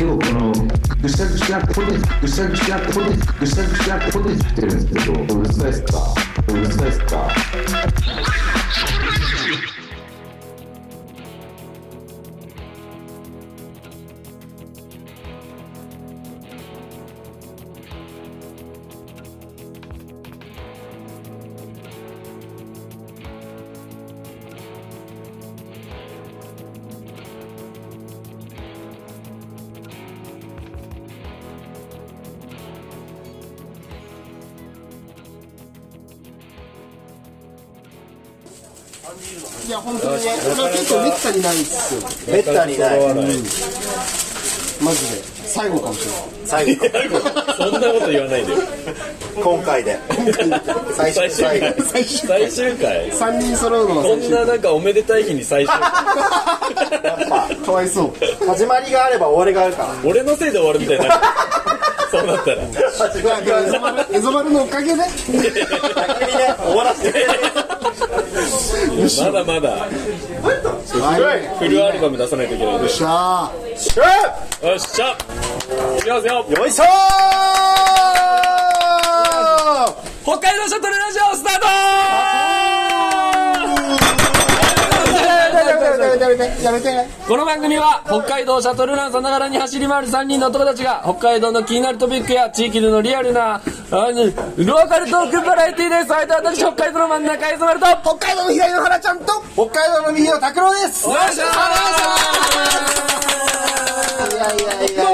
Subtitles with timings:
[0.00, 0.52] 結構この
[1.02, 6.14] ぐしゃぐしゃこでぐしゃぐしゃこでぐしゃぐしゃこでってるんですけどうるさいっすか
[6.48, 7.28] うるさいっすか
[41.30, 42.00] ったにないですよ。
[42.32, 43.00] めったにない。
[44.82, 45.22] マジで。
[45.46, 46.22] 最後かもしれない。
[46.46, 46.76] 最
[47.08, 48.58] 後そんなこと言わないでよ。
[49.42, 49.98] 今回で。
[50.96, 51.60] 最最終回。
[51.82, 53.10] 最終最終回。
[53.12, 55.80] 3人揃うのがこんななんかおめでたい日に最終回
[57.64, 58.12] かわいそう。
[58.46, 60.10] 始まりがあれば終わりがあるから。
[60.10, 61.20] 俺のせいで終わるみたいになる。
[62.10, 62.62] そうなったら。
[62.66, 65.50] 始まりエゾマルのおかげで逆にね
[66.58, 67.26] 終わらせて。
[69.22, 69.70] まだまだ。
[69.70, 73.50] はいフルアルバム出さないといけないよっしゃ。
[73.76, 75.16] ーしゃ
[75.96, 76.26] いきます。
[76.26, 76.84] よよいしょ
[80.24, 81.66] 北海道シャトルラジオスタート
[85.68, 87.08] やめてやめてやめて。
[87.26, 96.08] この番組は北海道シャトルランさながらに走り回る3人の男たちが北海道の気になるトピックや地域でのリアルなあのローカルトークバラエティーです。
[96.08, 97.86] 相手は私北海道の真ん中へ染まると
[98.18, 101.08] 北海道の左の原ちゃんと北海道の右の拓郎です。
[101.08, 101.46] お願いしいや
[104.54, 105.04] いやいや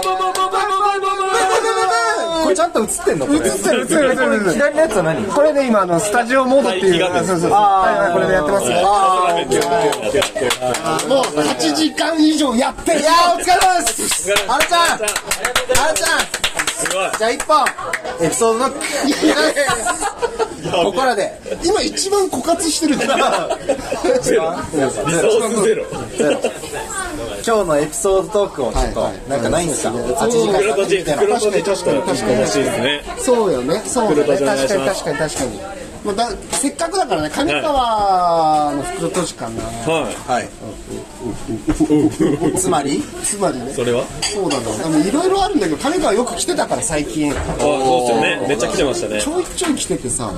[2.46, 3.26] これちゃんと映ってんの？
[3.26, 4.34] これ映ってる映ってる映ってる。
[4.34, 5.26] 映ってる左のやつは何？
[5.26, 7.50] これね今あのスタジオモードっていうはいそうそうそう。
[7.52, 7.60] あー。
[7.82, 8.76] はいはいこれでやってますよ。
[8.84, 13.00] あーもう8時間以上やってる。
[13.00, 14.32] いやーお疲れ様です。
[14.48, 14.80] あるちゃん。
[14.92, 17.10] あるちゃんすごい。
[17.18, 17.64] じゃあ一本。
[18.20, 18.80] エピソードノック
[20.84, 21.40] ここらで。
[21.64, 23.10] 今一番枯渇してるじゃん。
[24.22, 24.54] ゼロ。
[24.72, 25.86] リソースゼロ。
[27.46, 29.28] 今日のエピソードトークをちょっとはいはい。
[29.30, 30.58] なんかないんですか？8時間。
[30.58, 31.22] 袋とじみたいな。
[31.22, 33.02] 袋とじちょっと欲しいですね。
[33.18, 33.80] そうよね。
[33.86, 34.38] そうだね。
[34.38, 35.60] 確かに確かに確かに。
[36.04, 40.48] まあだせっかくだからね上川の袋閉じかなははい
[42.58, 43.02] つまり？
[43.22, 43.70] つまりね。
[43.70, 44.04] いそれは？
[44.22, 47.32] そうだねでもいろいろあるんだけど金川よく来てたから最近。
[47.32, 48.46] あそうですよね。
[48.48, 49.20] めっちゃ来てましたね。
[49.20, 50.32] ちょいちょい来ててさ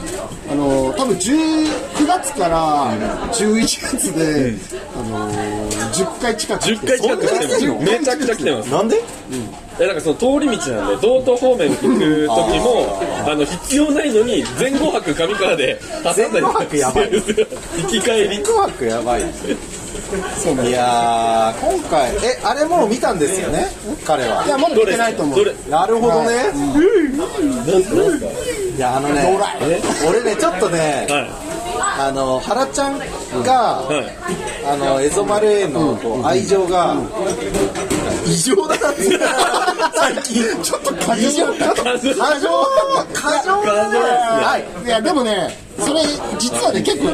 [0.51, 2.93] あの多分19月から
[3.33, 4.55] 11月で、
[4.97, 5.31] あの
[5.93, 8.71] 10回近く来て10回近く来てますめちゃくちゃ来てます。
[8.71, 8.97] なんで？
[9.81, 13.01] えなんかその通り道なんで道東方面行く時も
[13.31, 17.23] あの必要ないのに前後泊上川で挟んだり前後泊やばい行
[17.89, 18.73] き帰りクワー。
[18.73, 19.23] クやばい
[20.11, 23.67] いやー今回えあれもう見たんですよね？
[24.07, 24.43] 彼は。
[24.47, 25.55] いやまだ来てないと思う。
[25.69, 28.27] なるほどね、なんすか
[28.77, 29.37] いやあのね
[30.09, 31.29] 俺ねちょっとね、はい。
[32.01, 32.99] あの原ちゃん
[33.43, 34.17] が、はい。
[34.67, 36.97] あのエゾマルへのこう愛情が、
[38.27, 39.03] 異常だなって
[40.15, 42.49] 最近ちょっと過剰過剰
[43.13, 46.01] 過剰過剰はいいやでもねそれ
[46.39, 47.05] 実はね結構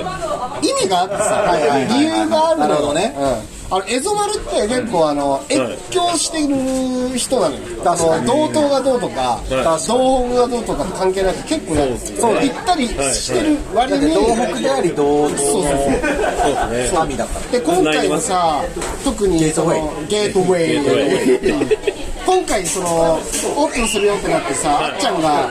[0.63, 5.59] 意味があってさ、はいはい理由があるのねうんあのエゾマルって結構あの越
[5.91, 18.63] 境してる人なのよ、あ確かにの道東がどうとか、道北がどうとか関係なく結構ねそう行ったりしてる割だってに、東北であり道東そうそうそうそうですね神だからで今回もさ
[19.03, 25.51] 特にそのゲートウェイゲートウ今回そのオープンするよってなってさあっちゃんが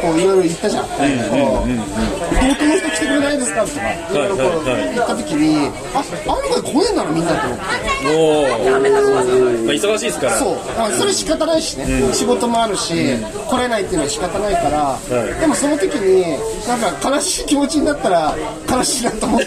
[0.00, 0.98] こういろいろ言ったじゃん、こう
[2.74, 4.74] 東京の人来てくれないですかとかいろいろこうはい。
[4.74, 4.94] はいはい。
[4.94, 7.46] 言った時にあ案外来ねえんだなみんなと。
[7.46, 7.64] 思って
[8.04, 8.46] もう、
[9.64, 10.36] まあ、忙しいですから。
[10.36, 10.56] そう。
[10.78, 13.16] あそれ仕方ないしね、仕事もあるし、
[13.48, 14.98] 来れないっていうのは仕方ないから、
[15.36, 15.40] い。
[15.40, 16.36] でもその時に
[16.68, 18.34] なんか悲しい気持ちになったら
[18.70, 19.46] 悲しいなと思って。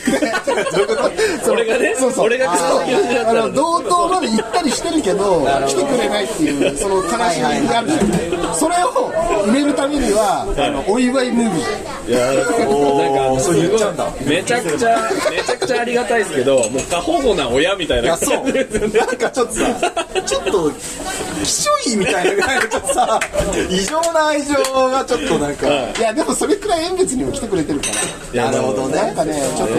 [1.43, 1.95] そがね？
[1.97, 2.25] そうそう。
[2.25, 9.11] 俺があの道東まで行ったりしてるけど来てくれないっていうその悲しみがあるじゃんそれを
[9.45, 12.09] 埋めるためにはあのお祝いムービー。
[12.09, 18.03] いやなんかめちゃくちゃめちゃくちゃありがたいですけどもう過保護な親みたいな。
[18.03, 18.37] いやそう。
[18.43, 19.65] 感じですよねなんかちょっとさ
[20.25, 20.71] ちょっと
[21.43, 23.19] きしょいみたいなぐらいのちょっとさ
[23.69, 24.53] 異常な愛情
[24.89, 26.01] がちょっとなんか、い。
[26.01, 27.87] やでもそれくらい縁別にも来てくれてるか
[28.33, 28.95] いやなるほどね。
[28.97, 29.41] らなんかね。
[29.55, 29.69] ちょっ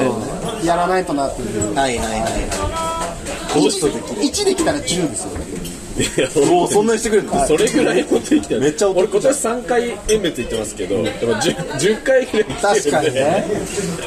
[0.61, 1.75] とやらないとなっていう。
[1.75, 3.08] はいはいはい
[3.55, 3.99] どうした時
[4.29, 5.58] 1できたら10ですよね
[5.99, 12.91] いやおおそんなにしてくれるのそれぐらい持ってきめっちゃ俺今年3回縁別行ってますけどでも 10, 10回ぐらい来て確るんで。
[12.91, 13.47] かにね。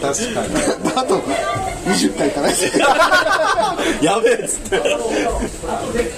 [0.02, 1.18] 確かあと
[1.86, 2.48] 20回いかな
[4.02, 4.80] やべえっつって。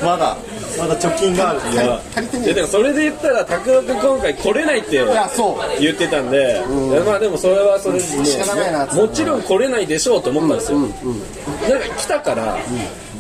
[0.04, 0.38] まだ
[0.78, 1.60] まだ貯金がある。
[1.72, 2.02] いや。
[2.16, 5.82] 足りていやでもそれで言ったら拓郎君今回来れないっていやそう。
[5.82, 12.58] 言ってたんで、いやまあでもそれはそれで、仕方ないなもちろん来れないでしょうと思ったんですよ、なんか来たから、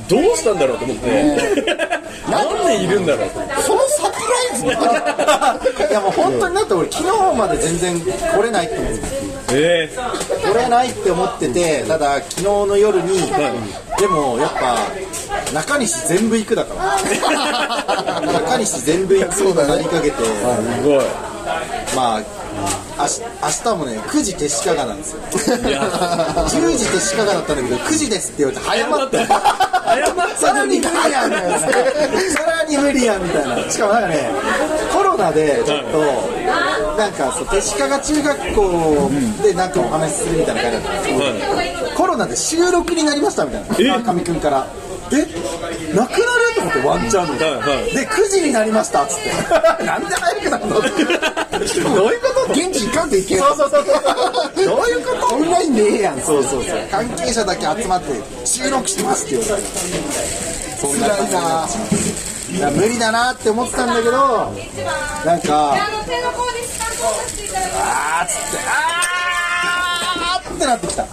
[0.08, 1.04] どうしたんだろうと思って、
[2.34, 3.30] なんでいるんだろう
[3.62, 9.08] そのサプライズいやもう本当にだって俺昨日まで全然来れないって思ってた。
[9.56, 9.90] え
[10.44, 13.20] 来れないって思っててただ昨日の夜に、
[14.00, 14.78] でもやっぱ
[15.54, 18.22] 中西全部行くだから。
[18.22, 20.24] 中西全部行くとなりかけて。
[20.24, 21.06] ー、すごい。
[21.96, 22.22] まあ
[22.98, 25.20] 明日明日もね9時手しかがなんですよ。
[25.70, 25.82] いや。
[26.50, 29.18] 10時手しかがだったんだけど9時ですって言われて早まって。
[29.18, 29.73] 謝った
[30.36, 31.60] さらに無理やんみたいな。
[31.60, 31.70] さ
[32.46, 33.70] らに無理やんみたいな。
[33.70, 34.30] しかもなんかね
[34.92, 36.00] コロナでちょっと
[36.98, 39.12] なんかそう手鹿が中学校
[39.44, 44.02] でなんかお話しするみたいな感じだったんですけどコロナで収録になりましたみたいな。
[44.02, 44.68] 川上君から。
[45.12, 45.28] え？
[45.94, 46.23] なく
[46.80, 47.46] ってワンチャンで
[48.02, 49.30] で9時になりましたっつって。
[49.86, 50.82] なんで早くなるの？
[50.82, 52.54] どういうこと？
[52.54, 53.40] 現地行かんといけん。
[53.40, 53.86] そうそうそう。
[53.86, 55.36] そうどういうこと？
[55.36, 56.22] オンラインでええやん。
[56.22, 56.78] そうそうそう。
[56.92, 59.70] 関係者だけ集まって収録してますって言われて
[60.82, 61.40] そんな感じ辛
[62.58, 64.12] いな無理だなって思ってたんだけど
[65.26, 65.76] なんかあ。
[67.76, 71.06] あーっつってあーってなってきた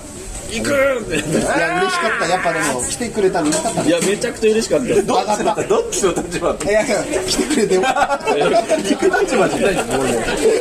[0.50, 1.16] 行くーって。
[1.16, 2.26] いや嬉しかった。
[2.28, 3.88] やっぱでも来てくれたのかったね。
[3.88, 4.86] いやめちゃくちゃ嬉しかった。
[4.86, 6.56] よどっちだどっちの立場？
[6.64, 8.76] いやいや来てくれてよかった。
[8.76, 10.12] 行く立場じゃないもうね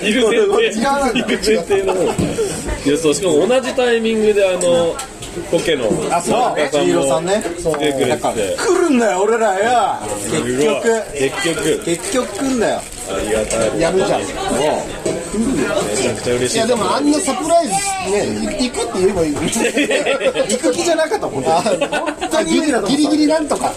[0.04, 2.08] いる前提違うなんだいる前提のい
[2.90, 4.96] やそうしかも同じタイミングであの
[5.52, 10.84] コケのあそう田中千尋さんね来てくれてて来るんだよ俺らよ結すごい局
[11.14, 14.74] 結局結局来んだよありがたいやるじゃんめちゃくちゃ
[15.06, 16.54] 嬉しい。
[16.54, 19.32] いやでもあんなサプライズね行くって言えばいい。
[19.34, 21.88] の に行く気じゃなかった本当に。
[21.88, 22.52] 本当に。
[22.90, 23.72] ギリギリなんとか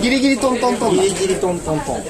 [0.00, 0.94] ギリギリトントントン。
[0.94, 2.02] ギリギリトントントン。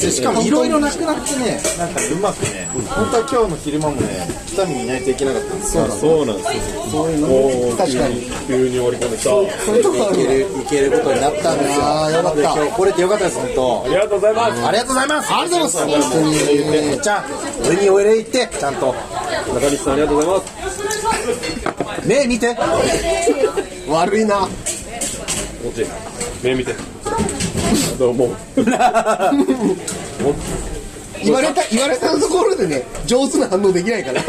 [0.00, 1.60] でしかもいろいろなくなってね。
[1.78, 2.68] なんかうまくね。
[2.88, 5.88] 本当は今日の昼間もね北見にいないといけなかったんですよ。
[5.90, 6.82] そうなんですよ。
[6.90, 9.30] そういうの確かに急に折り込んできた。
[9.30, 9.44] そう
[9.76, 11.82] いうとこあるいけるいけることになったんですよ。
[11.84, 12.40] あーよかった。
[12.42, 13.82] 今日来れてよかったです本当。
[13.84, 14.66] ありがとうございます。
[14.66, 15.32] ありがとうございます。
[15.32, 16.10] ありがとうございます。
[16.10, 16.36] 本当に。
[16.36, 17.24] えーちゃん
[17.66, 18.94] 俺にお礼言ってちゃんと。
[19.54, 20.40] 中西さんありがとうございま
[22.00, 22.56] す目見て。
[23.88, 24.48] 悪いな。
[26.42, 26.74] 目見て。
[27.98, 28.34] どうも
[31.22, 34.20] 言われた言われたところでね上手な反応できないから。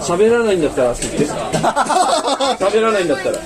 [0.00, 3.38] 喋らないんだったら喋らないんだったら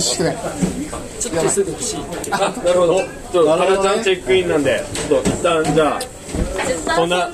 [0.00, 0.36] してない
[2.30, 3.00] あなるほど
[3.32, 6.00] ちょっとカラちゃんチェックインなんでちょっと一旦じゃあ
[6.96, 7.28] こんな。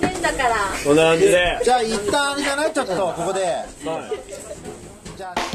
[0.85, 5.50] こんな感じでじゃあ一旦あれじゃないちょっとここではいじゃあ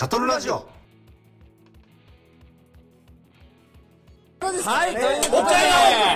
[0.00, 0.54] シャトルラジオ。
[4.40, 5.56] はい、ということで、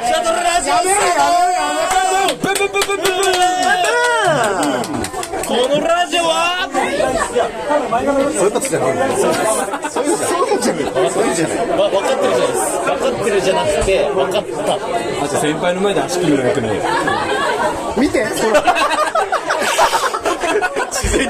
[0.09, 0.75] シャトルラジオ。
[2.41, 3.45] ブンブンブンブンブンブン
[5.45, 6.65] このラジオは。
[8.33, 8.97] そういうことじゃない。
[9.91, 10.85] そういうことじゃない。
[10.89, 11.59] そういうことじゃない。
[11.69, 12.47] わ分かってるじゃない。
[12.47, 14.81] です分かってるじゃなくて分かった。
[14.81, 16.81] あじゃあ先輩の前で足切るのよくない
[18.01, 18.25] 見て
[20.65, 21.25] それ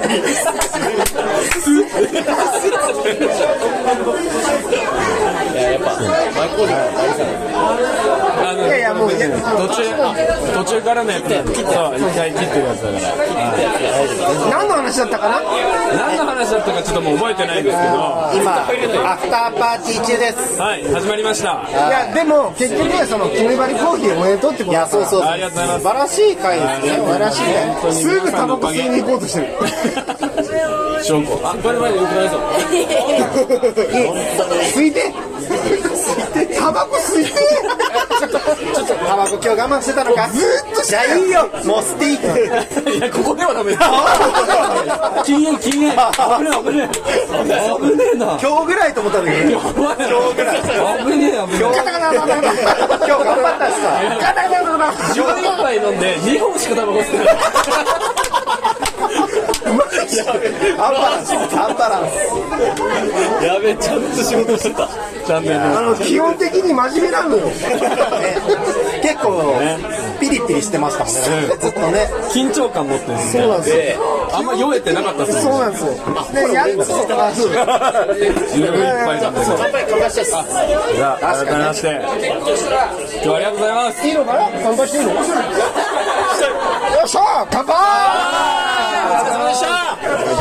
[4.34, 7.26] いややっぱ前工場の大さん
[8.46, 9.26] あのいやいやもう途中
[10.54, 13.00] 途中からのやつだそう一回切ってるやつだから
[14.50, 15.40] 何の話だったかな
[15.96, 17.90] 何の話だったかちょっともう覚えてないんですけど
[18.40, 29.46] 今アフターパーティー中ですはい始まりましたいやでも結局はその決め張りコーヒーおめでとうってこといやそうそうありがとうございます素晴らしい回ですね素晴らしいねすぐタバコ吸いに行こうとしてる。
[31.04, 32.38] 証拠あこれ前でよくないぞ
[34.72, 35.12] 吸いて
[36.58, 41.78] タバコ吸いてちょっとちょっとタバコ今日我慢してたのかずっとじゃあいいよもう。
[41.84, 46.00] 吸っていいいやここではダメだ禁煙禁煙危ね
[46.48, 46.88] え危ねえ
[47.90, 50.72] 危ねえな今日ぐらいと思ったんだけど今日ぐらい危ね
[51.12, 51.84] え危ねえ今日頑
[53.44, 54.00] 張ったしさ
[55.12, 57.26] 11杯飲んで2本しかタバコ吸ってない
[59.66, 61.33] アンバランス。
[61.56, 63.44] アンバランス。
[63.44, 64.88] やべえちゃんと仕事してた。
[65.26, 67.49] ちゃんとやってあの基本的に真面目なのよ
[69.02, 69.59] 結構
[70.16, 71.21] スピリピリしてましたもんね、
[71.61, 72.11] ずっとね。
[72.33, 73.23] 緊張感持ってるんで。
[73.23, 74.04] すねそうなんですよ。
[74.33, 75.92] あんま酔えてなかったっすそうなんですよ。
[76.35, 77.56] で、やつとか、そう十
[78.61, 80.50] 分いっぱいなんで乾杯乾杯します
[80.94, 81.88] じゃあ改めまして。
[81.88, 82.09] 今
[83.23, 84.06] 日はありがとうございます。
[84.06, 84.40] いいのかな？
[84.62, 85.12] 乾杯していいの？
[85.14, 85.21] よ
[86.34, 87.74] っしゃ乾杯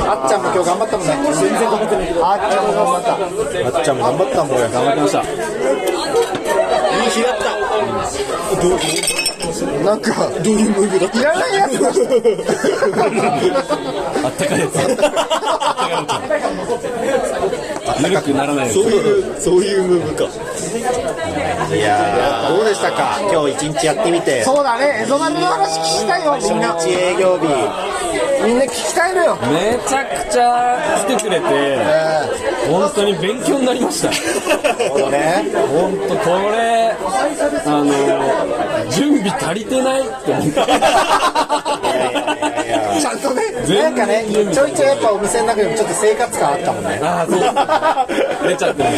[0.05, 1.13] あっちゃんも今日頑張ったもんね。
[1.33, 2.07] 全然頑張ってない。
[2.07, 2.25] けど。
[2.25, 3.13] あっちゃんも頑張った。
[3.13, 4.69] あっちゃんも頑張ったもんや。
[4.69, 5.21] 頑張ってました。
[5.21, 5.23] い。
[5.23, 5.27] い。
[7.09, 7.43] 日だった
[8.61, 8.77] どう
[9.83, 10.65] なんか、どうい。
[10.65, 11.23] うムーブだったい。
[11.23, 11.53] らない。
[11.55, 11.71] やつ。
[14.25, 14.59] あったかい。
[14.59, 15.11] やつあった
[16.29, 16.39] かい。
[17.07, 17.19] や
[17.97, 18.67] つぬるくならない。
[18.67, 19.37] やつい。
[19.37, 19.75] う、そうい。
[19.75, 20.29] うムーブか。
[20.79, 20.81] い
[21.79, 23.19] やー、どうでしたか？
[23.31, 24.43] 今日一日やってみて。
[24.43, 26.69] そうだね、エゾマルの話聞きたいよ、みんな。
[26.73, 27.45] 初日営業日。
[28.45, 29.37] みんな聞きたいのよ。
[29.51, 31.45] めちゃくちゃ来てくれて
[32.69, 34.15] 本当に勉強になりましたな
[34.77, 35.45] るほどね。
[35.53, 36.91] 本当これ
[37.65, 40.61] あの準備足りてないって思って
[42.99, 43.43] ちゃんとね。
[43.81, 46.99] なんかね、ちょいちょいやっぱお店の中でもちょっと生活感あったもんね。
[47.01, 47.39] ああそう
[48.49, 48.89] 出ちゃってる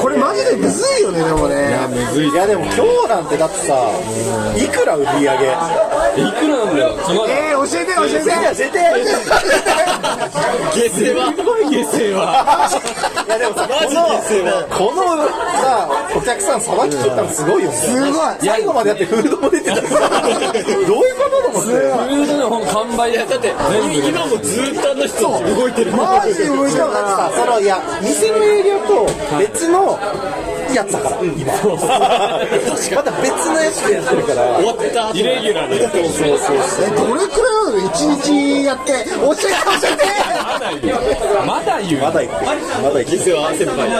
[0.00, 1.78] これマジでむずいよね、でもね。
[1.88, 3.74] むずいいやでも今日なんてだってさ、
[4.56, 5.50] いくら売り上げ？
[6.20, 6.96] いくらなんだよ
[7.28, 8.78] えー、教えて教えて教えて
[10.74, 12.20] 下世話すごい下世話
[13.26, 14.00] いやでもさ、この、
[14.76, 15.00] この
[15.60, 17.76] さ、お客さんさばき切ったのすごいよね。
[17.76, 18.12] すごい。
[18.40, 19.76] 最後までやってフードも出てた。
[19.76, 21.70] どういうことと思って。
[21.70, 23.54] フードの本完売だって
[24.08, 25.20] 今もずっとあの人
[25.54, 25.92] 動いてる。
[25.92, 27.46] マジで動いたかさら。
[27.46, 29.06] そのいや店の営業と
[29.38, 29.96] 別の
[30.74, 31.52] やつだから、今。
[31.52, 34.42] また別のやつでやってるから。
[34.56, 35.86] 終わった後イレギュラーでえ、
[36.90, 39.48] どれくらいなの一日やって、教えて教
[39.92, 40.04] えて。
[41.46, 42.00] まだ言う。
[42.02, 43.90] まだ行くまだ行く実は先輩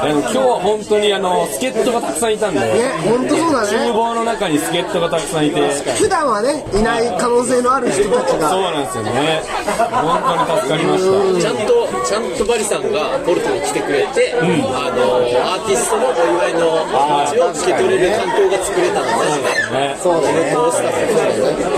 [0.00, 2.66] あの今日は本当にあの助っ人がたくさんいたんでね、
[3.04, 3.92] ほんとそうだ厨ね。
[3.92, 5.60] 房の中に助っ人がたくさんいて。
[5.98, 8.50] 普段はね、いない可能性のある人たちそうが。
[8.72, 9.42] なんですよね。
[9.90, 11.40] 本当に助かりました。
[11.40, 15.16] ちゃんとちゃんとバリさんがポルトに来てくれて、あの
[15.52, 19.96] アーティストのお祝いの気持ちを受け取れる環境が作れたのね。
[20.02, 20.52] そうだね。
[20.52, 20.90] どうした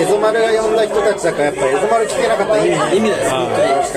[0.00, 2.78] エゾマルが呼んだ人たちだからやっぱエゾマル来てなかったら意味。
[2.78, 3.24] ない意味ないで
[3.84, 3.92] す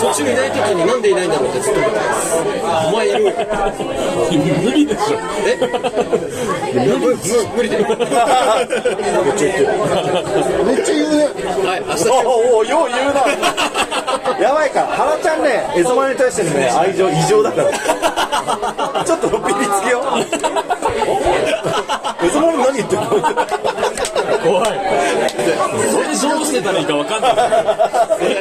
[0.00, 2.36] 途中いない時になんでいないんだろうってずっと思ってます
[2.88, 3.18] お前いる
[4.62, 5.16] 無理でしょ。
[5.46, 5.56] え？
[6.74, 7.14] 無無
[7.56, 7.96] 無理だよめっ
[10.84, 11.24] ちゃ言うね。
[11.66, 13.20] はい明日おおよう言うな
[14.40, 14.80] やばいか。
[14.80, 17.72] ら原ちゃんねエゾマルに対してのね愛情異常だから。
[19.04, 20.20] ちょっとピリつけよう。
[22.24, 23.06] エゾマル何言ってんの？
[24.42, 24.70] 怖い。
[25.90, 27.34] それどうしてたらいいか分かんない。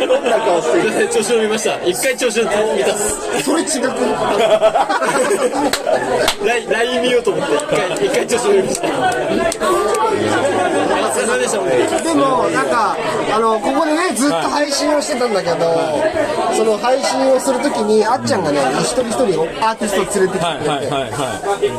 [0.08, 1.84] どんな顔してる調子を見ました。
[1.86, 2.50] 一回調子を見
[2.84, 2.96] た
[3.44, 3.88] それ違く
[6.46, 8.88] ライン LINE 見ようと思って一回一回調子を見ました
[12.04, 12.96] でも、なんか、
[13.34, 15.58] あの、ここでね、ずっと配信をしてたんだけど、
[16.56, 21.26] その配信をするときに、あっちゃんがね、一人一人アーティストを連れてきてはいくれて、はいはいは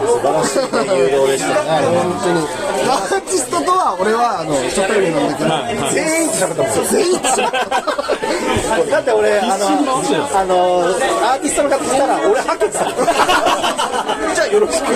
[0.07, 0.99] 素晴らしい。
[0.99, 2.39] 誘導でしたね本当に。
[2.87, 5.95] アーティストとは、俺は、あの、初対面なんだけど、はいはい。
[5.95, 7.21] 全員って喋ったもん全員
[8.91, 9.67] だって俺あの
[10.39, 12.85] あのアーティストの方来たら俺はけてた
[14.35, 14.87] じゃあよろしく。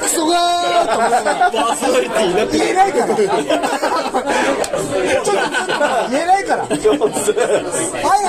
[0.00, 3.06] クソがーと思ってパーソナリティいなくて言えないから。
[3.06, 3.26] ちょっ
[5.24, 5.32] と
[6.10, 6.62] 言えないから。
[6.62, 6.84] はいは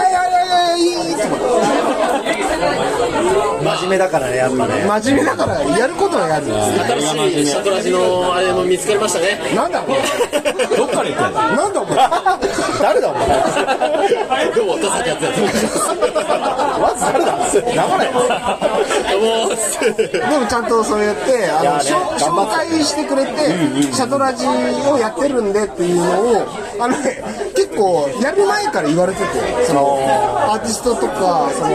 [0.10, 1.24] いはいはいはい、いって
[3.63, 6.46] 真面目だからねやっぱね真面目だから、やることはやる。
[6.48, 10.00] 新しいシャトラジのあれも見つかりましたねなんだお前。
[10.00, 10.01] い
[10.77, 11.96] どっから行ったのなんだお前。
[12.82, 13.27] 誰だお前
[14.55, 17.38] どうも田崎やってやってまず誰だ
[17.75, 18.24] 名前どう
[19.22, 21.79] もでもちゃんとそうやってあの、
[22.19, 23.31] 紹介してくれて、
[23.93, 26.03] シャトラジをやってるんでっていうの
[26.41, 26.48] を
[26.79, 27.22] あの、ね、
[27.55, 29.25] 結構やる前から言われてて
[29.65, 30.00] その
[30.53, 31.69] アーティストとかその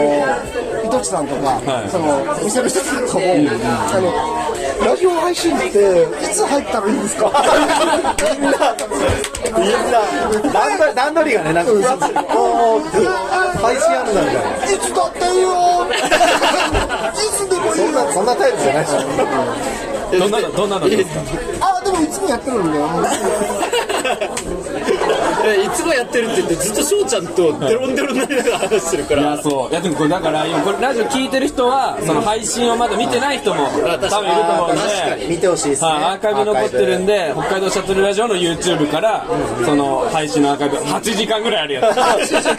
[0.85, 1.89] 糸地さんとか、はい。
[1.89, 3.25] その店の人とかも、
[3.93, 5.71] あのラジオ配信ってい
[6.33, 7.31] つ入ったらいいんですか？
[8.33, 8.49] みんな
[9.59, 10.01] みんな
[10.51, 11.77] 段取り段取りがねなんかこ
[12.77, 12.81] う
[13.61, 15.49] 配信あるんだみたいないつだっていいよ
[17.13, 18.97] いつでもいいよそんなそんなタイプじゃないでしょ
[20.19, 21.09] どんなのどんなのです
[21.59, 21.67] か？
[21.77, 22.87] あでもいつもやってるんだよ
[24.05, 24.64] え
[25.53, 29.69] いつもやってるって言ってずっと翔ちゃんとデロンデロンになりながら話してるかいやらそう。
[29.71, 34.13] いやでもこれだから今これラジオ聞いてる人はその配信をまだ見てない人も多分いると
[34.53, 34.75] 思うん
[35.19, 35.27] で。
[35.27, 35.87] 見てほしいですね。
[35.89, 39.25] はい、アーカイブ残ってるんで北海道シャトルラジオの YouTube から
[39.65, 41.97] その配信のアーカイブ8時間ぐらいあるやつ。
[41.97, 42.49] マジ8時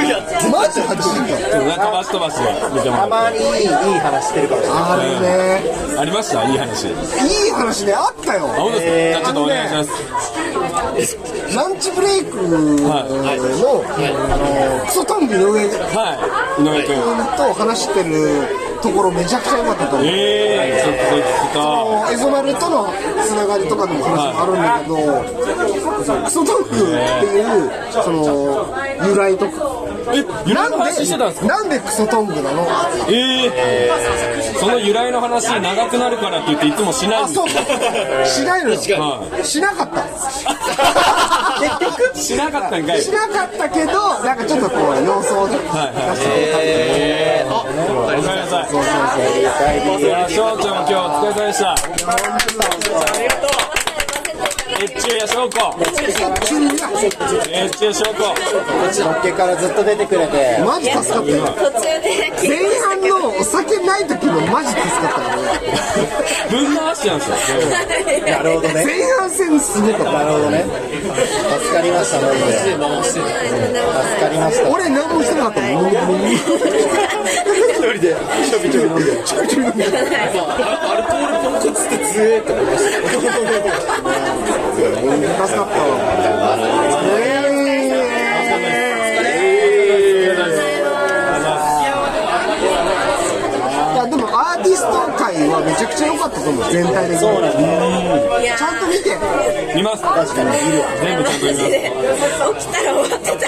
[0.00, 1.38] 間。
[1.58, 3.08] 飛ばし飛ばしで見てもらって。
[3.08, 4.82] たまにいいいい話してるかもしれない。
[4.82, 5.62] あるね。
[5.98, 6.44] ありました？
[6.44, 6.86] いい話。
[6.88, 8.46] いい話ねあったよ。
[8.46, 11.17] あ本当ですか、じゃあちょっとお願いします
[11.54, 16.14] ランチブレイクの、あのクソトンビの上君は
[16.58, 16.62] い。
[16.62, 16.96] 井上君
[17.36, 18.46] と話してる
[18.82, 22.14] ところめちゃくちゃ良かったと思うええー、ちょっと聞きたい。
[22.14, 22.92] エゾマルとの
[23.24, 27.40] つながりとかでも話もあるんだけど、クソトークってい。
[27.42, 27.70] う
[28.04, 28.68] その
[29.08, 29.52] 由来とか
[30.10, 30.22] え
[30.54, 30.78] なんで
[31.46, 32.66] なんでクソトングなの
[33.10, 36.72] ええー、その由来の話長くなるからって言ってい。
[36.72, 37.24] つもしない。
[37.24, 37.48] んですあそう
[38.26, 38.64] しない。
[38.64, 38.76] の
[39.42, 40.04] しなかった
[42.18, 43.02] しなかったんかい。
[43.02, 43.92] しなかったけど
[44.24, 45.68] なんかちょっとこう様子を出して
[46.60, 48.68] えー、あおかえりなさい。
[48.70, 49.20] そうそうそ
[49.96, 50.00] う。
[50.00, 53.47] いや翔ちゃんも今日お疲れ様でした
[54.80, 55.90] 越中や翔子越
[57.78, 58.22] 中翔子
[59.02, 61.30] のっけからずっと出てくれてマジ助かった。
[61.30, 65.42] よ途中で前半のお酒ない時のマジ助かったからね。
[66.50, 67.58] ぶん回してたんですよ。
[68.30, 68.84] なるほどね。
[68.84, 70.12] 前半戦すごかった。
[70.12, 70.64] なるほどね。
[71.60, 72.46] 助かりましたマジで。
[72.46, 73.20] 助
[74.20, 74.70] かりました。
[74.70, 75.98] 俺何もしてなかったもん一
[77.78, 78.16] 人で
[78.48, 82.98] ちょびちょび飲んでちょびちょび飲んでア ルコールポンコツって強えって思いました
[85.46, 85.86] 助かったわ
[93.94, 99.14] いやでもアーティスト界はめちゃくちゃ良かったと思う全体的にそうなんちゃんと見て
[99.74, 100.50] 見ます確かに
[101.02, 101.70] 全部ちゃんと見ます
[102.58, 103.46] 起きたら終わってた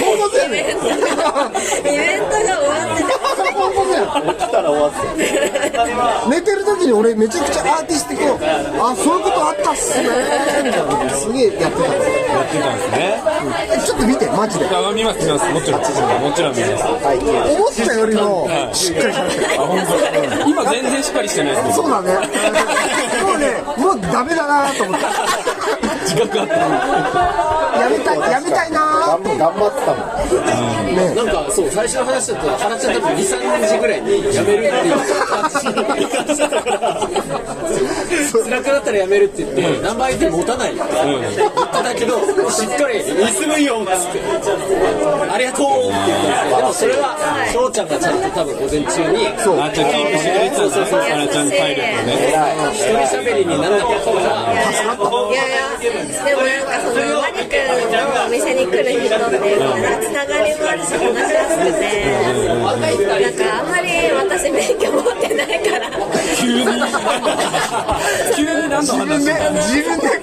[0.00, 3.10] 本当だよねイベントが終わってた。
[3.60, 4.04] 本当だよ。
[4.34, 5.59] 来たら終わって
[6.28, 10.08] 寝てる時に俺めちゃくちゃアーティスティックあそういうことあったっすね
[10.64, 13.22] みたいなすげえやってたからやってたんですね。
[13.74, 14.72] えちょっと見てマジでい。
[14.72, 15.24] や見ます。
[15.24, 15.52] 見ます。
[15.52, 15.80] もちろん
[16.22, 16.84] もちろん見ます。
[16.86, 19.78] 思ったよりもしっかりされてるあ本
[20.42, 20.48] 当。
[20.48, 22.14] 今全然しっかりしてないですそうだね。
[23.22, 23.62] もうね。
[23.76, 25.06] もうダメだなと思って
[26.02, 26.56] 自覚あった
[27.80, 29.80] やめたいやめたいな頑張頑張って。
[29.86, 34.96] たもんねなんかそう最初の話だと原ちゃん多分23時ぐらいに辞めるっていう。
[35.26, 35.50] 感
[36.00, 37.08] じだったから
[38.32, 41.38] 辛くなったら辞めるって言って何倍で持たないって言って
[41.82, 44.20] たけどしっかり「リスムいいよ」っつって
[45.32, 47.16] 「ありがとう」って言ったんですけどでもそれは
[47.52, 49.60] 翔ちゃんがちゃんと多分午前中にそう。
[49.60, 52.12] あちょキープしてくれてたんですねあらちゃん体力をね
[52.72, 54.24] 一人喋りにならなかったから
[55.30, 57.56] いやいやでもなんかそのマリ君
[58.14, 61.84] のお店に来る人っていうのはつながりもあるし話しやすくて
[63.20, 65.90] なんかあんまり私免許持ってないから
[66.40, 66.66] 急に
[68.36, 68.44] 急
[69.18, 70.19] 自分で自分で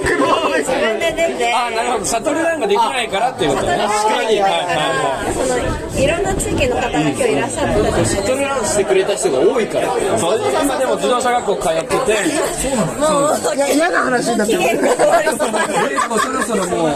[1.97, 11.97] てあなるほどシャトルランができないからっていうことね確かにはいはいろんな地域の方が今日いらっしゃってシャトルランしてくれた人が多いからそう今でも自動車学校通ってて
[12.75, 16.89] かもう嫌な話になってる期限が終わりそうそろそろもう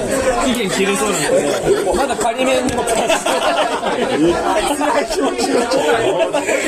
[0.46, 3.02] 期限切れそうなんですけどまだ仮免にも達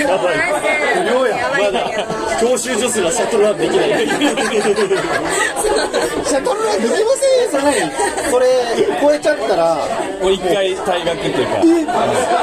[0.02, 0.38] やばい
[1.30, 2.08] やばいんだ
[2.42, 7.23] 教習所すらシャトルランできないシャトルランできません
[7.54, 7.76] それ何
[8.32, 8.48] それ
[9.00, 9.76] 超えちゃったら。
[10.22, 11.98] もう一回退学っていうか。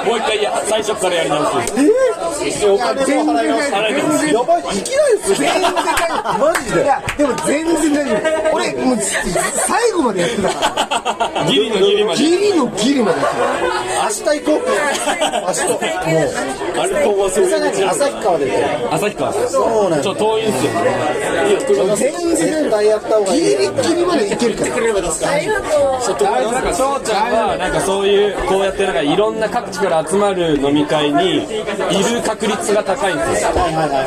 [0.07, 2.67] もう一回いや最初からやり直す。
[2.67, 2.95] お金
[3.25, 3.73] も払い直す。
[3.73, 5.73] 払い直すやばいいきないですよ全然
[6.39, 6.83] マジで？
[6.83, 7.93] いやでも全然。
[7.93, 10.55] 大丈夫俺もう最後までやってたか
[11.35, 11.45] ら。
[11.47, 12.19] ギリのギリまで。
[12.19, 14.63] ギリのギリまでやって明日行こう。
[15.47, 20.43] 明日もうアルコーはそう旭川で旭川ですそうなんちょっと遠い。
[20.43, 20.65] んです。
[20.67, 21.87] よ。
[21.87, 24.75] た全然絶対やった方がたいいギリギリまでいけるから。
[24.77, 24.81] あ
[25.39, 25.77] りがと
[26.21, 33.51] うなんか翔ちゃんはなんかそういうこうやってなんかいろんな各地から集まる飲み会にいる確率が高いんですよ。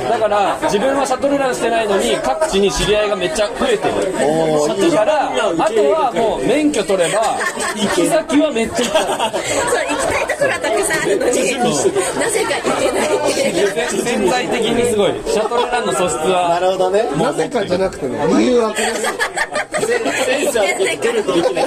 [0.10, 4.92] だから自分はシャトルランしてないのに各地に知り合いがめっちゃ増えてる。
[4.92, 7.38] だからあとはもう免許取れば
[7.76, 8.86] 行き先はめっちゃ
[9.34, 13.68] 行きたいところはたくさんあるのになぜか行けないっていう。
[14.04, 15.12] 潜在的にすごい。
[15.26, 17.10] シャトルランの素質なはるほどね。
[17.18, 18.84] なぜかじゃなくてね理由はこれ。
[19.84, 20.00] セ
[20.44, 21.66] ンサーって出るとできない。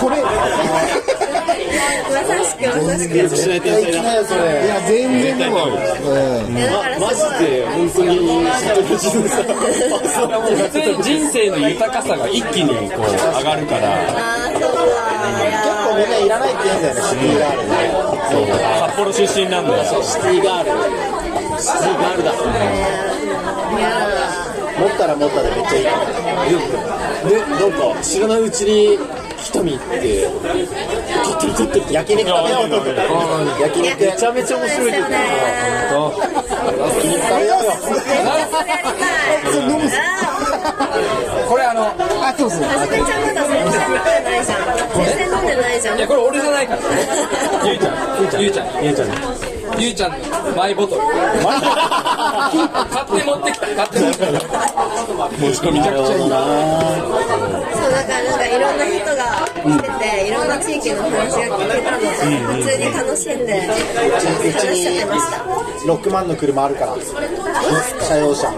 [0.00, 0.22] これ。
[2.06, 3.14] まさしくまさしく。
[3.14, 3.24] いや
[11.02, 13.06] 人生の豊かさが一気にこう
[13.38, 13.86] 上がるから
[15.96, 17.62] みんないらないって言うんだよねシティガール。
[17.68, 17.72] ね
[18.80, 20.70] 札幌出身なんだよシティガール
[21.60, 22.32] シティガールだ。
[24.78, 25.84] 持ったら持ったでめっちゃいい。
[25.84, 28.98] でなんか知らないうちに
[29.52, 32.96] 瞳って撮ってる撮ってる焼肉食べようと思って
[33.62, 35.16] 焼肉めちゃめちゃ面白いけどですよね
[36.78, 38.00] 焼肉食べようよそれ
[38.70, 39.46] やりたい
[41.48, 41.86] これあの
[42.26, 46.80] あそうそうあすみちゃんまだ全然飲んでないじゃん全然飲んでないじゃんいやこれ俺じゃないから
[47.66, 50.12] ゆいちゃんゆいちゃんゆいちゃんゆいちゃん
[50.56, 51.02] マイボトル。
[51.02, 51.10] 買
[53.02, 53.66] って持ってきた。
[53.66, 54.66] 買って持ってきた。
[55.36, 56.36] 持ち込みめちゃくちゃいいな
[57.76, 63.70] そうだからなんかいろんな人が来てていろんな地域の話が聞けたので普通に楽しんで話
[64.76, 65.36] しちゃってました。
[65.86, 66.96] 6万の車あるから。
[66.96, 68.50] 車用車。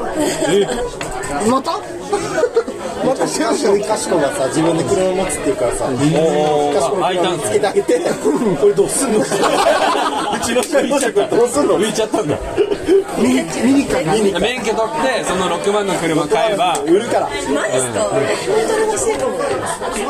[1.50, 1.78] また
[3.28, 7.98] またシェアシェかしこがさ自分で車を持つっていうからさかしこの車につけてあげて
[8.60, 9.18] これどうすんの？
[9.20, 9.24] う
[10.44, 11.78] ちの車どうすんの？
[11.78, 12.38] 浮いちゃったんだ
[13.18, 16.78] ミニミニカミニ免許取ってその6万の車買えば。
[16.86, 17.28] 売るから。
[17.28, 17.34] マ
[17.68, 18.00] ジっすか？
[18.00, 18.22] 本
[18.66, 19.50] 当に欲しいかもラッ
[19.94, 20.06] キー。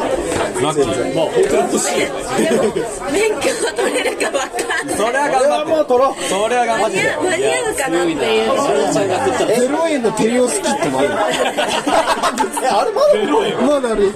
[0.62, 2.06] まあ本当に欲しいよ。
[2.38, 2.62] でも
[3.10, 4.96] 免許が取れるかわかんない。
[4.96, 5.70] それは頑張って。
[5.72, 6.96] もう取ろうそれは頑張間って。
[6.98, 8.48] に合う間に合うかなっていう。
[9.88, 13.14] 円のテレオスキットもあるえあれまだ
[13.66, 14.12] まだある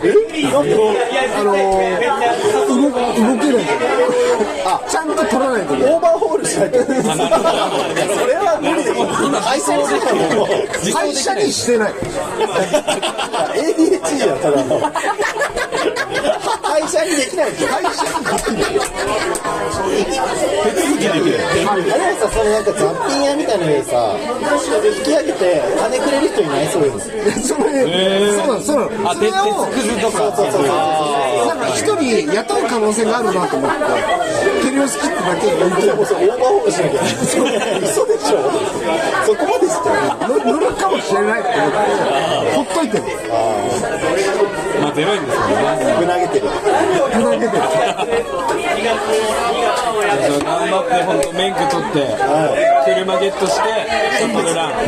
[0.53, 2.95] あのー、動動
[3.41, 3.65] けない
[4.65, 5.85] あちゃんと取らないとね。
[5.87, 6.79] オーバーホールしないと。
[6.85, 10.47] それは無理で今配送時間も
[10.93, 11.93] 会社にしてない
[13.55, 14.81] ADHD じゃんただの
[16.63, 18.05] 会社にできない会社
[18.51, 19.03] にできない
[20.63, 21.19] 手続きできない
[21.67, 27.17] あれはさそのなんか雑品屋みたいなのでさ引き上げて金くれる人いないそういうのそれ、
[27.89, 29.33] えーそうなのそうなのあそれを
[29.67, 30.67] 鉄くずとかそうそうそう
[31.47, 33.77] なんか一人雇う可能性があるなと思って
[34.63, 37.03] テレオスキットだけ置いてでもそれオーバーホールしなきゃ
[37.83, 38.39] 嘘でしょ
[39.27, 39.89] そこまでして
[40.51, 41.79] 乗るかもしれないと思って
[42.53, 43.05] ほっといてる
[44.81, 47.53] まあゼロ円ですよねぶなげてるふざけてる
[50.43, 52.03] 頑張って本当免許取って
[52.85, 53.69] 車ゲットして
[54.19, 54.83] シャトルランシ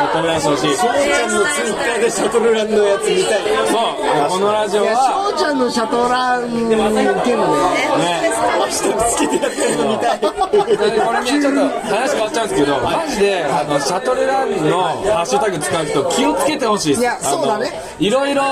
[0.00, 6.56] ャトルランしてほしいそうちゃんのツイッターでシャトルランのやつ見たいそうこのラジオいやは翔ちゃんのシャトルラン受
[7.24, 7.38] ける
[8.00, 8.30] ねね
[8.70, 8.82] つ
[9.18, 10.14] けてやってるの見た。
[10.14, 17.00] いこれねちょっと話変わっちゃうんですけどマジであのシャトルランのハッシュタグ使う人気をつけてほしいです。
[17.00, 17.68] いやそうだね。
[17.68, 18.34] あのいろい。
[18.34, 18.42] ろ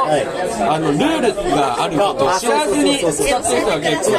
[0.72, 4.18] あのルールがあることを知らずに使ってる人が結構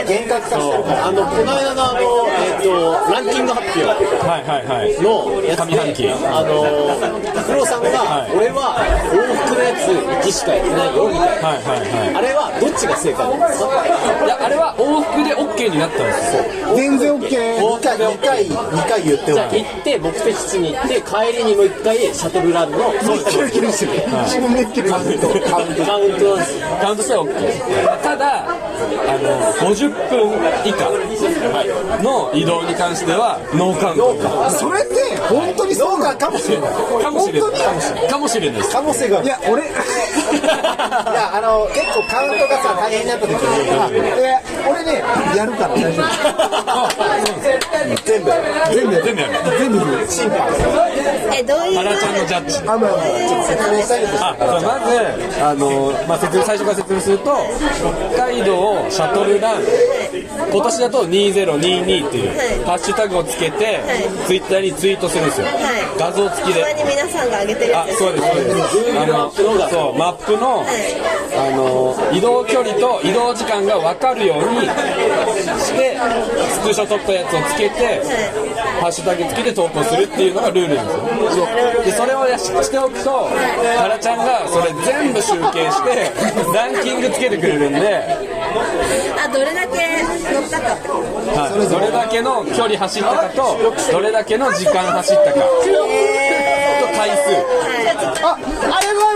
[0.00, 1.06] る厳格化してるから。
[1.06, 4.94] あのこの間のあのえっとランキング発表はいはいはい。
[5.02, 6.02] のやつ上半期。
[6.02, 8.36] であの拓郎さんがはい。
[8.36, 8.78] 俺は
[9.10, 9.16] 往
[9.48, 12.12] 復のやつ1しかやってないよみたいなはいはい。
[12.12, 13.86] はあれはどっちが正解なんですか？
[13.86, 16.76] いいやあれは往復で OK になったんですよ。
[16.76, 19.34] 全然 OK 2回2回2回言っても。
[19.34, 22.78] じゃあ行って目的地に行って帰りにもう一回シャトルランの。
[23.30, 23.92] キラキラしてる
[24.26, 25.46] 自分でキラキラしてる。
[25.46, 26.66] カウントカウントなんですよ。
[26.80, 28.56] カウントしたら OK ただあ
[29.18, 30.32] の50分
[30.64, 30.90] 以下
[32.02, 34.50] の移動に関してはノーカウント。
[34.50, 36.70] それって本当にそうかかもしれない。
[37.02, 38.08] かもしれない。
[38.08, 38.60] かもしれない。
[38.60, 43.40] です可能性があるいや俺いやあの結構カウントがさ大変になった時に
[44.68, 45.02] 俺ね
[45.36, 46.10] やるから大丈夫
[48.04, 48.30] 全部
[48.72, 49.78] 全部全部やる全部
[50.10, 50.38] 審判
[51.32, 52.58] えどういうマラちゃんのジャッジ。
[52.68, 52.90] あまあ
[53.46, 57.36] 説明したいんですあまずあの、まあ、説明最初から説明すると
[58.14, 59.62] 北海道シャトルラン
[60.52, 62.30] 今年だと2022っていう
[62.66, 63.80] ハッシュタグをつけて、
[64.26, 65.54] ツイッターにツイートするんですよ、はい
[65.98, 66.60] 画像付きで。
[66.62, 68.98] たまに皆さんが上げてるあそうですそうです。
[68.98, 69.30] あの
[69.68, 69.98] そう。
[69.98, 70.64] マップの、
[71.36, 75.98] あの移動距離と移動時間が分かるようにして
[76.52, 78.02] スクショ撮ったやつをつけて、
[78.80, 81.46] ハッシュタグつけて投稿するっていうのがルールなんですよ。
[81.84, 83.28] でそれをやししておくと
[83.76, 86.10] タラちゃんがそれ全部集計して
[86.54, 88.04] ランキングつけてくれるんで、
[89.18, 90.76] あどれだけ乗ったか。
[91.30, 93.58] はい、どれだけの距離走ったかと
[93.92, 95.40] どれだけの時間走ったか。
[95.40, 95.46] と
[95.86, 96.40] え
[96.96, 97.30] 回数。
[97.30, 99.09] ー、ああれは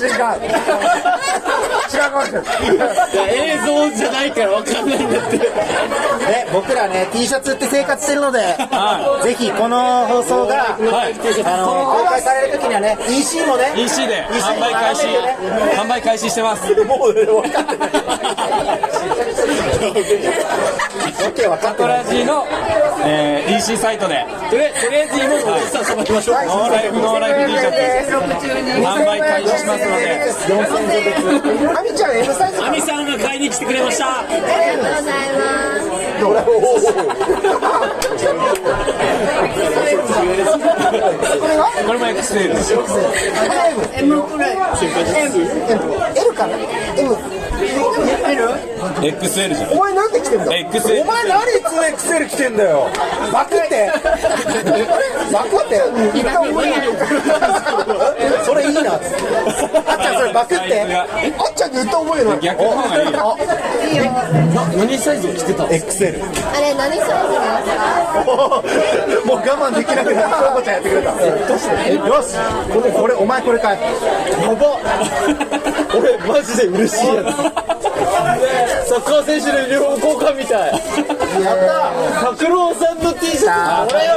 [0.00, 0.16] 違う
[1.92, 15.06] 違らんかもしれない映像じゃないから分かんないんだってね、僕らね T シャツって生活してるので、はいぜひこの放送が、はいあの公開される時にはね EC もね EC で販売開始
[15.76, 17.90] 販売開始してますもう分かってない
[19.88, 22.46] オッケー分かっないラジの、
[23.04, 24.26] えー EC サイトで。
[24.50, 26.36] とりあえず今のおじさんさばきましょう。
[26.36, 27.78] ノーライフノーライフ T シャツ
[28.86, 30.20] 販売開始しますので。
[31.78, 34.20] アミちゃん M サイズアミさんが買いに来てくれました。
[34.20, 36.09] ありがとうございます。
[36.20, 36.34] こ
[41.92, 42.74] れも XL です
[43.94, 44.56] M くらい
[46.16, 46.56] L かな
[46.96, 47.16] ？M
[49.02, 50.52] XL じゃんお前なんで来てんだ。
[50.52, 52.88] XL お前何 2XL 着てんだよ。
[53.32, 53.90] バクって。
[55.32, 55.82] バクって？
[56.18, 56.86] 一回覚えない。
[58.44, 58.96] それいいな。
[58.96, 59.22] っつって
[59.86, 60.82] あっちゃんそれバクって？
[60.82, 63.36] あっちゃんに言った覚えない逆の方がいいよ。
[63.90, 64.04] いいよ。
[64.76, 66.22] 何サイズを着てた XL
[66.54, 68.22] あれ何サイズなんですか。
[69.26, 71.10] もう我慢できなくなって京子ちゃんやってくれた。
[72.06, 72.36] よし。
[72.72, 73.88] これこれお前これかいや
[74.54, 74.78] ば。
[75.92, 77.88] 俺マジで嬉しいやつサ
[78.96, 80.72] ッカー選手のユニフォーム交換みたい。
[81.42, 81.58] やっ
[82.20, 83.10] た拓郎さんの。
[83.20, 84.12] T シャツこれよ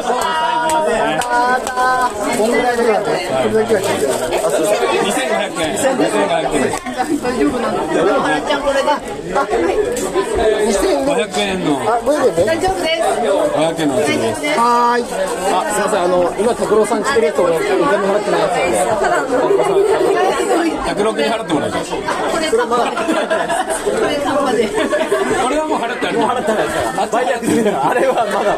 [2.38, 3.06] こんぐらいだからね
[3.44, 4.12] これだけは聞いてる
[5.04, 6.08] 2500円2500
[6.56, 6.72] 円
[8.14, 8.88] あーちゃんこれで。
[11.04, 11.68] 500円の。
[11.84, 13.04] あ、ごめんね大丈夫です。
[13.20, 13.96] 500円の。
[13.96, 16.16] はーいあすいませんあの。
[16.40, 17.68] 今拓郎さん着てるやつ俺お金
[18.08, 18.54] 払ってないやつ
[20.94, 21.98] 106円払ってもらいますこ
[22.40, 22.68] れカッ
[25.44, 28.58] これはもう払ってあるもう払ってない売約済みだからあれはまだ。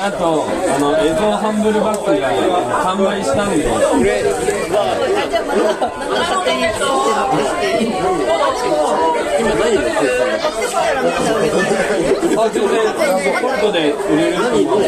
[0.00, 2.30] あとあのエゾハンブルバッグが
[2.82, 3.66] 完売したんで
[12.38, 12.78] あ全然
[13.40, 14.82] コルトで売れると思うの？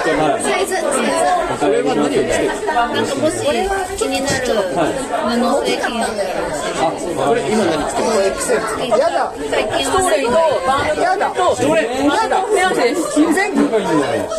[0.00, 0.90] ではいサイズ、サイズ。
[1.50, 3.34] お金は何をつけてなんかもし
[3.96, 6.80] 気になる布製品あったら。
[7.26, 9.30] これ今何着てるやだ。
[9.50, 10.36] 最近はそういうの
[11.02, 12.42] やだどれやだ
[12.74, 13.70] 全部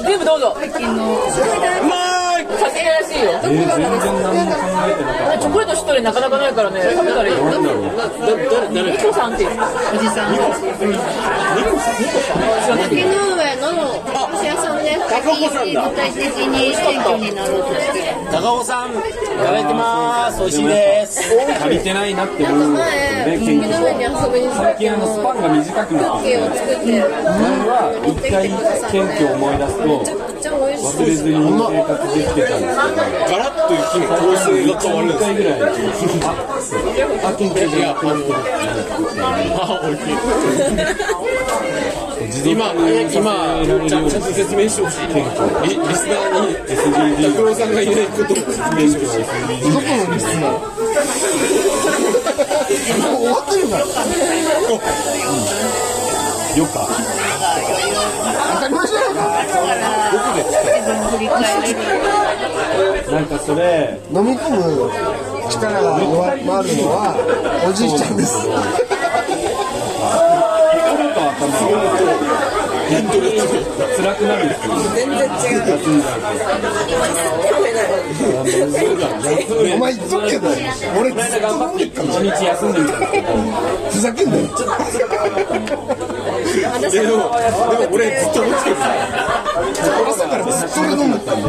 [0.04, 0.56] 全部どうぞ。
[0.60, 1.16] 最近の
[2.62, 3.32] 勝手にらしいよ。
[3.32, 6.82] えー全然何も考えてなかっチョコレートしっとりなかなかないからね。
[6.94, 7.34] 食べたらいい。
[7.34, 7.40] よ
[8.22, 8.92] 誰誰？
[8.92, 9.50] ニコさんっていう。
[9.50, 10.36] おじさん。
[12.78, 13.31] 竹の上のお菓子屋
[15.12, 18.16] さんで最近具体的に選挙になろうとしてる。
[18.32, 20.40] 高尾さんいただいてます。
[20.40, 21.20] 美味しいです。
[21.48, 28.48] た足りてないなって思う前、ね海の上に遊びに来た最近あのスパンが短くなクッってキーを作っては一回
[28.92, 30.32] 謙虚を思い出すと。
[30.42, 32.72] 忘れずに生活できてたんです。
[32.72, 36.34] けどガラッと一気に構成が変わるん1です回ぐらいあ
[37.28, 38.24] あ謙虚でやってます
[39.62, 40.16] あ、美味しい
[42.46, 45.08] 今、今、ちゃんちゃんと説明してほしい。
[45.08, 46.54] リリスナーに、
[47.34, 49.24] 拓郎さんがいないことを説明してほしい。
[49.72, 50.52] どこのリスナー
[53.02, 53.82] もう終わってるから
[56.58, 56.74] よか
[58.56, 59.22] 当たり前じゃな。
[63.12, 64.92] なんかそれ飲み込む
[65.50, 67.16] 力が弱まるのは
[67.68, 68.48] おじいちゃんです
[71.22, 71.62] 心と頭が
[72.90, 73.38] 逆に
[73.96, 76.22] 辛くなるんですよ全然違う休んじゃう
[79.76, 80.48] お前言っとくけど
[81.00, 83.28] 俺ずっと頑張って一日休んでみたんですけど
[83.92, 84.42] ふざけんなよ。
[86.82, 88.82] でも、でも俺ずっと思ってた
[90.10, 91.36] 朝からずっと俺飲んでた。
[91.36, 91.48] んで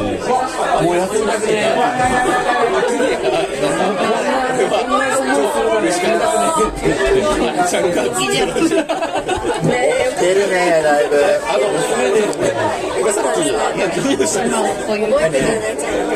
[0.83, 5.12] もう休んでちゃ
[7.81, 8.93] んがずっ
[10.21, 11.17] 出るねだいぶ
[11.49, 11.67] あの、
[13.03, 14.51] 俺さっき、何をしたの。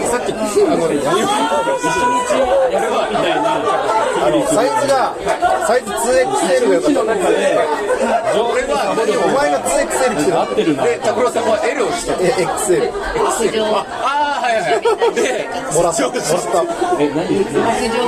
[0.07, 0.83] さっき、あの、
[2.71, 3.42] やればみたいな
[4.27, 5.14] あのサイズが
[5.66, 7.23] サイズ 2XL がよかった
[8.42, 12.14] 俺は、お前が 2XL 着てる合ってるなで、拓郎さんは L をした。
[12.21, 12.90] え XL。
[13.75, 14.25] ああ、
[14.57, 14.81] はいは
[15.75, 16.64] もらったもらった
[16.99, 17.29] え何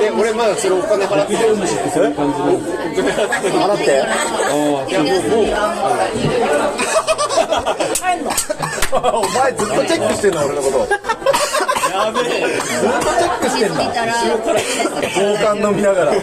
[0.00, 1.32] で、俺まだそれお金払って。
[1.34, 1.38] る。
[1.92, 4.02] そういう感じの払って
[8.92, 10.78] お前ずっとチェックしてんの俺のこと
[11.90, 12.22] やべえ。
[12.58, 13.78] ずっとチェックしてんだ
[15.02, 16.18] 交換飲みながらそ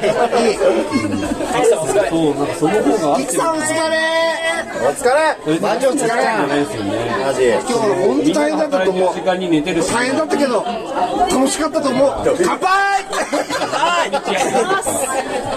[2.32, 3.16] うなんかその方が。
[3.16, 4.25] 合ってるさんお疲れ
[4.82, 5.60] お疲れ。
[5.60, 7.48] マジお疲れマジ。
[7.50, 9.14] 今日は本当大変だったと思う。
[9.26, 9.40] 大
[10.08, 10.64] 変だったけど
[11.32, 12.10] 楽しかったと思う。
[12.44, 13.06] 乾杯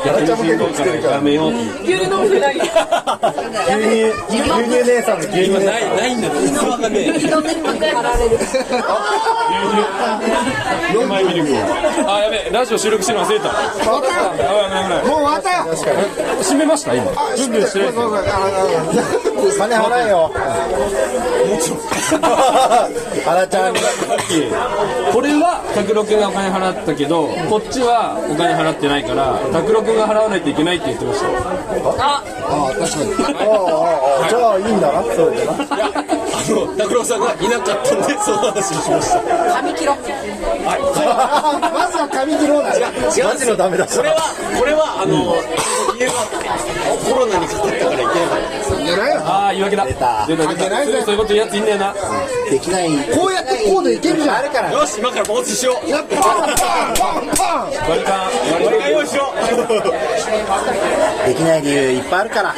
[0.04, 1.14] 逆にしんどいから。
[1.14, 2.14] やめようって牛乳
[4.28, 6.98] 牛乳姉さんの牛乳今ないないんだよ全然わかんね
[10.94, 11.24] うまい。
[11.24, 11.50] ミルク
[12.10, 12.50] あやべえ。
[12.52, 13.50] ラジオ収録してるの忘れた。
[13.50, 14.08] 終わった。
[14.14, 15.06] やばいやばいやばい。
[15.06, 15.50] もう終わった。
[15.66, 15.74] よ
[16.38, 17.12] 閉めました今。
[17.36, 17.78] 準備して。
[17.80, 17.92] ない
[19.58, 20.30] 金払えよ。
[23.24, 23.74] 原ちゃん。
[23.74, 23.80] に
[25.12, 31.28] これは拓郎君がお金払ったけどこっちはお金払ってないから拓郎君が払わないといけないって言ってました。
[31.28, 33.12] ああ確かに。
[33.34, 33.54] ああ
[34.22, 36.18] ああじゃあいいんだなそうだな。
[36.24, 39.18] えあの拓郎さんがいなかったんでその話をしました。
[41.68, 42.80] まずは髪切ろうだ違
[43.24, 43.86] マジのダメだ。
[43.86, 44.16] これは
[44.58, 45.36] これはあの
[45.98, 46.14] 理由が
[47.04, 49.84] コロナにかかったからいけなかったいけないよああ言い訳だ。
[49.86, 50.26] 出た。
[50.26, 51.02] 出た関係ないぜ。
[51.02, 51.94] そういうこと言うやついんだよな。
[52.50, 52.88] できない。
[53.14, 54.36] こうやってこうでいけるじゃん。
[54.36, 54.70] あるから。
[54.72, 55.88] よし今からポーズしよう。
[55.90, 58.04] やっパンパンパンパン割り
[58.78, 59.34] 勘用意しろ
[61.26, 62.54] できない理由いっぱいあるから。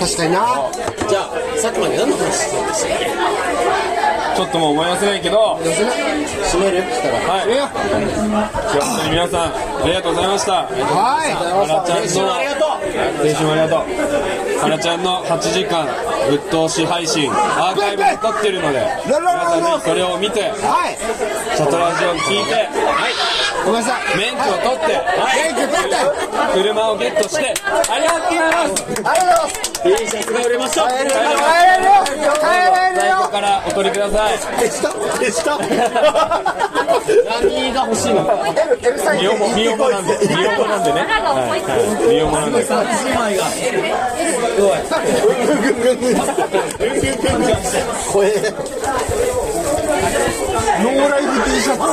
[0.00, 0.70] 確かにな。
[1.08, 1.30] じゃあ
[1.60, 3.04] さっきまで何の話してたんでしたっけ？
[4.36, 5.56] ちょっともう思い出せないけど。
[5.56, 6.80] 閉める？
[6.90, 7.18] したら。
[7.20, 7.48] はい。
[7.60, 10.52] 本当に皆さんありがとうございました。
[10.52, 11.20] は
[11.68, 12.34] 原ちゃんの。
[12.34, 12.70] ありがとう。
[12.70, 13.84] 青春ありがと
[14.46, 15.86] う原ちゃんの8時間
[16.28, 20.96] ぶっ通し配信アーカイブ残ってるので皆さんぜひそれを見ていはい。
[21.56, 22.68] シャトラジオを聞いて
[23.64, 24.16] ごめんなさい。
[24.16, 24.96] 免許を取って
[25.36, 25.96] 免許取って。
[26.54, 28.84] 車をゲットしてありがとうございます。
[28.84, 29.60] ありがとうございます。
[29.80, 30.88] T シャツが売れました。
[30.88, 31.16] 帰れるよ。
[31.16, 32.32] 帰れるよ。
[32.36, 33.20] 帰れるよ。
[33.30, 34.38] からお取りください。
[34.58, 35.58] 手下手下
[37.40, 38.20] 何が欲しいの。
[38.20, 41.00] オモなんでミオモなんでね。
[41.00, 42.58] はいはいミオモなんで。
[42.58, 42.74] 姉妹
[43.36, 43.44] が
[44.60, 44.68] 声
[50.82, 51.84] ノーライフ T シャツか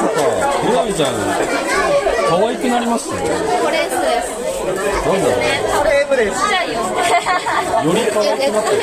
[0.66, 1.14] みなみちゃん
[2.30, 3.22] 可愛くなりましたよ
[3.64, 3.96] これです
[5.08, 5.46] なんだろうね
[5.78, 6.84] これブレスちっちゃいよよ
[7.94, 8.82] り可愛くなってる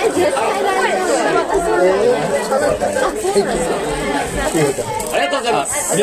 [5.13, 5.97] ありがとうございます。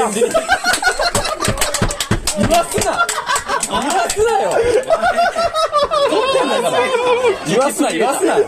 [2.72, 3.08] すな
[3.72, 4.52] 言わすなよ。
[7.48, 8.46] 言わすな言わすな今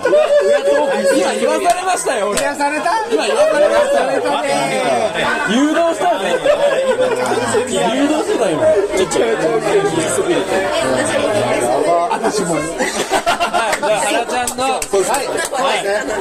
[1.39, 2.17] 言わされました。
[2.17, 4.03] よ俺今言わされました。
[4.03, 4.19] よ
[5.49, 6.09] 誘導した。
[6.12, 6.27] よね
[7.71, 8.49] 誘導してた。
[8.49, 8.59] 今
[8.97, 9.09] ちょっ
[11.83, 12.55] と私も、
[13.84, 14.80] じゃあ、原ちゃんの、は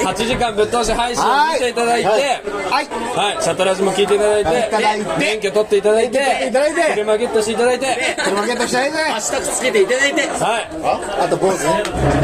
[0.03, 2.89] い、8時間ぶっ通し配信を見ていただいて、はい。
[3.15, 5.01] はい、シャトラジも聞いていただいていただい。
[5.01, 6.83] て、免許取っていただいて、取っていただいて。
[6.95, 10.23] 車ゲットしていただいて、車ゲットしたいぜハッシュタグつけていただいて。
[10.23, 10.69] はい、
[11.25, 11.83] あと坊主ね。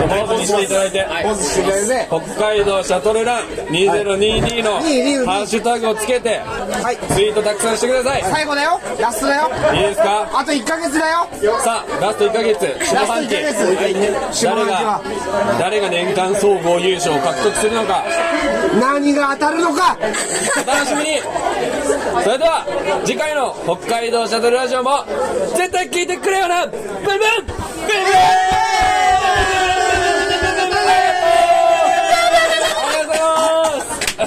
[0.09, 6.96] 坊主にしていただいて、ポーズしてくれるぜ北海道シャトルラン2022の22ハッシュタグをつけて、はい。
[7.14, 8.22] ツイートたくさんしてください。
[8.24, 8.81] 最後だよ。
[9.01, 9.51] ラストだよ。
[9.74, 10.29] いいですか？
[10.33, 11.29] あと1ヶ月だよ。
[11.61, 13.64] さあ、ラスト1ヶ月、下ラスト半期、1ヶ月。
[13.64, 13.94] はい。
[14.33, 15.01] 下半期誰がは、
[15.58, 18.04] 誰が年間総合優勝を獲得するのか、
[18.80, 19.98] 何が当たるのか。
[20.62, 21.20] お楽しみに。
[22.22, 22.64] それでは
[23.04, 25.04] 次回の北海道シャトルラジオも
[25.56, 26.66] 絶対聞いてくれよな。
[26.66, 26.86] ブンブン。
[27.02, 27.18] ブンブン。
[34.18, 34.24] あ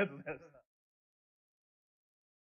[0.44, 0.49] り